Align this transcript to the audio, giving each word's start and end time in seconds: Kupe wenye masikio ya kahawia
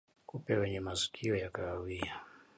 Kupe 0.25 0.55
wenye 0.57 0.79
masikio 0.79 1.35
ya 1.35 1.49
kahawia 1.49 2.21